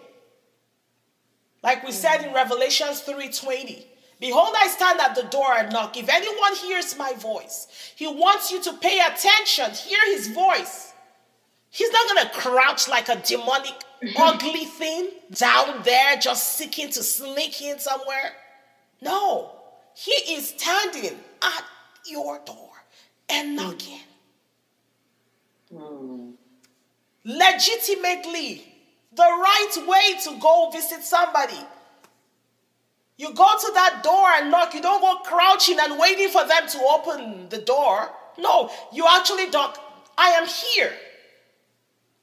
Like 1.62 1.84
we 1.84 1.92
said 1.92 2.22
in 2.24 2.34
Revelations 2.34 3.00
3:20. 3.02 3.86
Behold, 4.20 4.54
I 4.56 4.68
stand 4.68 5.00
at 5.00 5.14
the 5.14 5.24
door 5.24 5.54
and 5.54 5.72
knock. 5.72 5.96
If 5.96 6.08
anyone 6.08 6.54
hears 6.56 6.96
my 6.96 7.14
voice, 7.14 7.68
he 7.96 8.06
wants 8.06 8.50
you 8.50 8.60
to 8.62 8.72
pay 8.74 9.00
attention, 9.00 9.70
hear 9.72 9.98
his 10.06 10.28
voice. 10.28 10.92
He's 11.70 11.90
not 11.90 12.08
going 12.08 12.26
to 12.26 12.34
crouch 12.34 12.88
like 12.88 13.08
a 13.08 13.16
demonic, 13.16 13.74
ugly 14.16 14.64
thing 14.64 15.10
down 15.32 15.82
there 15.82 16.16
just 16.16 16.54
seeking 16.56 16.90
to 16.90 17.02
sneak 17.02 17.60
in 17.60 17.78
somewhere. 17.78 18.32
No, 19.00 19.50
he 19.94 20.12
is 20.34 20.50
standing 20.50 21.18
at 21.42 21.64
your 22.06 22.40
door 22.44 22.70
and 23.28 23.56
knocking. 23.56 24.00
Mm. 25.72 26.32
Legitimately, 27.24 28.64
the 29.14 29.22
right 29.22 29.76
way 29.86 30.18
to 30.24 30.38
go 30.40 30.70
visit 30.72 31.02
somebody. 31.02 31.58
You 33.16 33.32
go 33.32 33.46
to 33.58 33.70
that 33.74 34.00
door 34.02 34.28
and 34.36 34.50
knock. 34.50 34.74
You 34.74 34.82
don't 34.82 35.00
go 35.00 35.16
crouching 35.28 35.78
and 35.80 35.98
waiting 35.98 36.28
for 36.28 36.46
them 36.46 36.66
to 36.68 36.78
open 36.80 37.48
the 37.48 37.58
door. 37.58 38.10
No, 38.38 38.70
you 38.92 39.06
actually 39.08 39.50
don't. 39.50 39.76
I 40.18 40.30
am 40.30 40.46
here. 40.46 40.92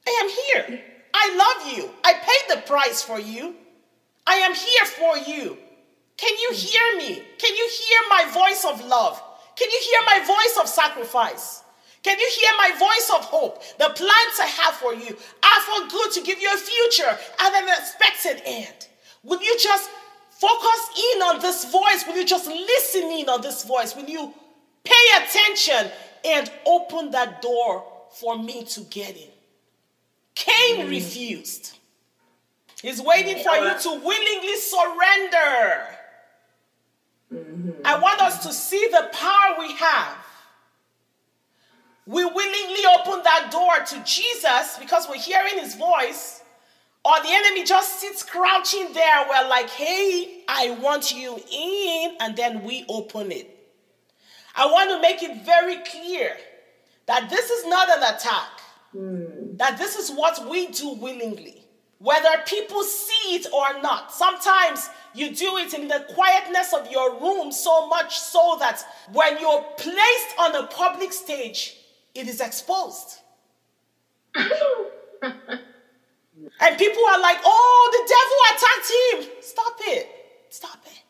I 0.06 0.10
am 0.22 0.70
here. 0.70 0.80
I 1.14 1.36
love 1.36 1.76
you. 1.76 1.90
I 2.04 2.12
paid 2.14 2.56
the 2.56 2.62
price 2.66 3.02
for 3.02 3.18
you. 3.18 3.54
I 4.26 4.34
am 4.36 4.54
here 4.54 4.86
for 4.86 5.16
you. 5.16 5.56
Can 6.16 6.36
you 6.38 6.52
hear 6.54 6.96
me? 6.96 7.22
Can 7.38 7.56
you 7.56 7.70
hear 7.70 7.98
my 8.08 8.30
voice 8.32 8.64
of 8.64 8.84
love? 8.86 9.20
Can 9.56 9.70
you 9.70 9.80
hear 9.82 10.00
my 10.06 10.24
voice 10.26 10.58
of 10.60 10.68
sacrifice? 10.68 11.62
Can 12.02 12.18
you 12.18 12.30
hear 12.40 12.50
my 12.58 12.70
voice 12.78 13.10
of 13.16 13.24
hope? 13.26 13.62
The 13.78 13.90
plans 13.94 14.40
I 14.40 14.46
have 14.62 14.74
for 14.74 14.92
you 14.94 15.08
are 15.08 15.60
for 15.60 15.88
good 15.88 16.12
to 16.12 16.22
give 16.22 16.40
you 16.40 16.52
a 16.52 16.58
future 16.58 17.18
and 17.40 17.54
an 17.54 17.68
expected 17.68 18.42
end. 18.44 18.88
Will 19.22 19.40
you 19.40 19.56
just 19.58 19.88
focus 20.30 21.14
in 21.14 21.22
on 21.22 21.40
this 21.40 21.70
voice? 21.70 22.04
Will 22.06 22.16
you 22.16 22.24
just 22.24 22.48
listen 22.48 23.04
in 23.04 23.28
on 23.28 23.40
this 23.40 23.64
voice? 23.64 23.94
Will 23.94 24.08
you 24.08 24.34
pay 24.82 25.24
attention 25.24 25.92
and 26.24 26.50
open 26.66 27.12
that 27.12 27.40
door 27.40 27.84
for 28.10 28.36
me 28.36 28.64
to 28.64 28.80
get 28.82 29.16
in? 29.16 29.30
Cain 30.34 30.86
mm. 30.86 30.90
refused. 30.90 31.78
He's 32.80 33.00
waiting 33.00 33.44
for 33.44 33.54
you 33.54 33.78
to 33.78 33.90
willingly 34.04 34.56
surrender. 34.56 35.86
I 37.84 37.98
want 37.98 38.20
us 38.20 38.42
to 38.44 38.52
see 38.52 38.88
the 38.90 39.08
power 39.12 39.56
we 39.58 39.72
have. 39.74 40.16
We 42.06 42.24
willingly 42.24 42.84
open 42.98 43.22
that 43.24 43.50
door 43.50 43.84
to 43.86 44.04
Jesus 44.04 44.76
because 44.80 45.08
we're 45.08 45.16
hearing 45.16 45.58
his 45.58 45.74
voice, 45.76 46.42
or 47.04 47.14
the 47.22 47.30
enemy 47.30 47.64
just 47.64 48.00
sits 48.00 48.22
crouching 48.22 48.92
there. 48.92 49.26
We're 49.28 49.48
like, 49.48 49.70
hey, 49.70 50.42
I 50.48 50.78
want 50.80 51.14
you 51.14 51.40
in, 51.52 52.16
and 52.20 52.36
then 52.36 52.64
we 52.64 52.84
open 52.88 53.30
it. 53.32 53.48
I 54.54 54.66
want 54.66 54.90
to 54.90 55.00
make 55.00 55.22
it 55.22 55.44
very 55.44 55.76
clear 55.84 56.36
that 57.06 57.30
this 57.30 57.50
is 57.50 57.66
not 57.66 57.88
an 57.88 58.14
attack. 58.14 58.60
Mm. 58.94 59.58
That 59.58 59.78
this 59.78 59.96
is 59.96 60.10
what 60.10 60.48
we 60.48 60.66
do 60.66 60.94
willingly, 60.94 61.61
whether 62.02 62.42
people 62.46 62.82
see 62.82 63.36
it 63.36 63.46
or 63.52 63.80
not. 63.80 64.12
Sometimes 64.12 64.90
you 65.14 65.34
do 65.34 65.56
it 65.58 65.72
in 65.72 65.88
the 65.88 66.04
quietness 66.14 66.72
of 66.72 66.90
your 66.90 67.18
room 67.20 67.52
so 67.52 67.86
much 67.88 68.18
so 68.18 68.56
that 68.58 68.84
when 69.12 69.38
you're 69.40 69.62
placed 69.76 70.34
on 70.38 70.56
a 70.56 70.66
public 70.66 71.12
stage, 71.12 71.76
it 72.14 72.26
is 72.26 72.40
exposed. 72.40 73.20
and 74.34 74.48
people 76.78 77.04
are 77.06 77.20
like, 77.20 77.38
oh, 77.44 77.90
the 77.92 78.02
devil 78.14 78.38
attacked 78.52 78.90
him. 79.02 79.42
Stop 79.42 79.76
it. 79.80 80.08
Stop 80.50 80.78
it. 80.86 81.02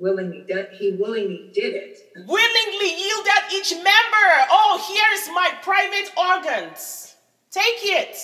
willingly 0.00 0.44
did, 0.48 0.68
he 0.72 0.92
willingly 0.98 1.50
did 1.52 1.74
it. 1.74 1.98
Willingly 2.26 2.96
yielded 2.96 3.52
each 3.52 3.72
member. 3.74 4.28
Oh, 4.50 4.80
here's 4.88 5.28
my 5.34 5.52
private 5.62 6.10
organs. 6.16 7.09
Take 7.50 7.82
it. 7.82 8.16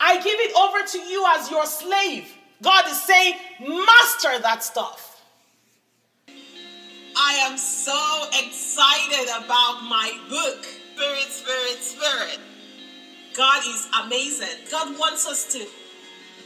I 0.00 0.16
give 0.16 0.40
it 0.40 0.56
over 0.56 0.82
to 0.86 0.98
you 0.98 1.24
as 1.36 1.50
your 1.50 1.66
slave. 1.66 2.32
God 2.62 2.86
is 2.88 3.00
saying, 3.02 3.34
master 3.60 4.40
that 4.40 4.64
stuff. 4.64 5.22
I 7.16 7.34
am 7.42 7.58
so 7.58 8.28
excited 8.32 9.28
about 9.44 9.82
my 9.82 10.16
book, 10.28 10.64
Spirit, 10.64 11.28
Spirit, 11.28 11.78
Spirit. 11.80 12.38
God 13.36 13.62
is 13.66 13.88
amazing. 14.04 14.66
God 14.70 14.98
wants 14.98 15.28
us 15.28 15.52
to 15.52 15.66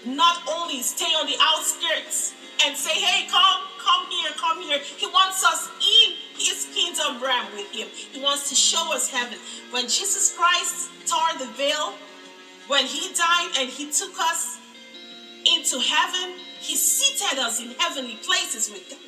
not 0.09 0.43
only 0.49 0.83
stay 0.83 1.05
on 1.05 1.27
the 1.27 1.37
outskirts 1.41 2.35
and 2.65 2.77
say, 2.77 2.93
hey, 2.93 3.29
come, 3.29 3.63
come 3.79 4.11
here, 4.11 4.31
come 4.37 4.61
here. 4.63 4.79
He 4.79 5.07
wants 5.07 5.45
us 5.45 5.71
in 5.79 6.15
his 6.37 6.69
kingdom 6.75 7.23
realm 7.23 7.47
with 7.55 7.71
him. 7.73 7.89
He 7.89 8.21
wants 8.21 8.49
to 8.49 8.55
show 8.55 8.95
us 8.95 9.09
heaven. 9.09 9.39
When 9.71 9.85
Jesus 9.85 10.37
Christ 10.37 10.91
tore 11.07 11.39
the 11.39 11.51
veil, 11.53 11.95
when 12.69 12.87
he 12.87 13.13
died 13.15 13.51
and 13.59 13.69
he 13.69 13.91
took 13.91 14.19
us 14.19 14.59
into 15.45 15.79
heaven, 15.81 16.39
he 16.61 16.77
seated 16.77 17.39
us 17.39 17.61
in 17.61 17.71
heavenly 17.79 18.17
places 18.17 18.71
with 18.71 18.89
God. 18.89 18.99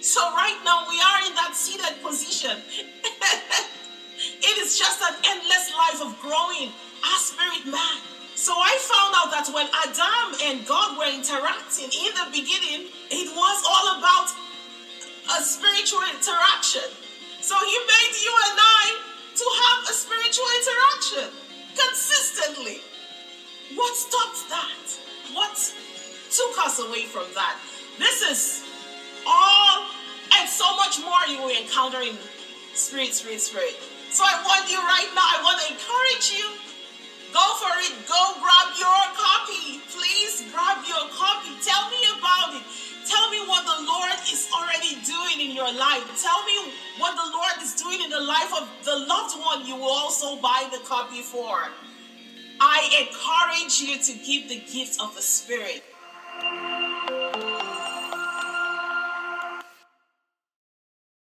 So 0.00 0.20
right 0.34 0.58
now 0.64 0.86
we 0.88 1.00
are 1.00 1.26
in 1.26 1.34
that 1.34 1.54
seated 1.54 2.02
position. 2.02 2.56
it 2.72 4.58
is 4.58 4.78
just 4.78 5.02
an 5.02 5.14
endless 5.26 5.72
life 5.74 6.00
of 6.02 6.20
growing 6.20 6.72
our 7.04 7.18
spirit 7.18 7.66
man 7.66 8.00
so 8.40 8.56
I 8.56 8.72
found 8.80 9.12
out 9.20 9.28
that 9.36 9.52
when 9.52 9.68
Adam 9.68 10.32
and 10.48 10.64
God 10.64 10.96
were 10.96 11.12
interacting 11.12 11.92
in 11.92 12.08
the 12.16 12.24
beginning, 12.32 12.88
it 13.12 13.28
was 13.36 13.58
all 13.68 14.00
about 14.00 14.32
a 15.36 15.44
spiritual 15.44 16.00
interaction. 16.08 16.88
So 17.44 17.52
He 17.60 17.76
made 17.84 18.14
you 18.16 18.32
and 18.48 18.56
I 18.56 18.84
to 19.36 19.44
have 19.44 19.92
a 19.92 19.92
spiritual 19.92 20.48
interaction 20.56 21.28
consistently. 21.86 22.80
What 23.74 23.94
stopped 23.96 24.48
that? 24.50 24.84
What 25.32 25.54
took 26.30 26.58
us 26.64 26.80
away 26.80 27.04
from 27.04 27.26
that? 27.34 27.56
This 27.98 28.22
is 28.22 28.64
all 29.26 29.86
and 30.38 30.48
so 30.48 30.76
much 30.76 31.00
more 31.00 31.20
you 31.28 31.42
will 31.42 31.54
encounter 31.54 32.00
in 32.00 32.16
spirit, 32.74 33.14
spirit, 33.14 33.40
spirit. 33.40 33.76
So 34.10 34.24
I 34.24 34.42
want 34.42 34.70
you 34.70 34.78
right 34.78 35.10
now, 35.14 35.22
I 35.22 35.42
want 35.42 35.60
to 35.62 35.72
encourage 35.72 36.32
you 36.34 36.60
Go 37.32 37.46
for 37.62 37.70
it. 37.78 37.94
Go 38.10 38.22
grab 38.42 38.74
your 38.74 39.02
copy. 39.14 39.78
Please 39.94 40.42
grab 40.50 40.82
your 40.82 41.06
copy. 41.14 41.54
Tell 41.62 41.86
me 41.86 42.02
about 42.18 42.58
it. 42.58 42.62
Tell 43.10 43.28
me 43.30 43.40
what 43.48 43.64
the 43.66 43.84
Lord 43.90 44.12
is 44.30 44.48
already 44.54 44.94
doing 45.02 45.50
in 45.50 45.56
your 45.56 45.72
life. 45.72 46.06
Tell 46.22 46.44
me 46.46 46.72
what 46.98 47.16
the 47.16 47.28
Lord 47.34 47.58
is 47.60 47.74
doing 47.74 48.00
in 48.02 48.10
the 48.10 48.20
life 48.20 48.52
of 48.54 48.68
the 48.84 49.04
loved 49.04 49.34
one 49.40 49.66
you 49.66 49.74
will 49.74 49.90
also 49.90 50.40
buy 50.40 50.68
the 50.70 50.78
copy 50.86 51.22
for. 51.22 51.58
I 52.60 52.78
encourage 53.02 53.80
you 53.80 53.98
to 53.98 54.12
give 54.24 54.48
the 54.48 54.60
gift 54.72 55.00
of 55.02 55.16
the 55.16 55.22
Spirit 55.22 55.82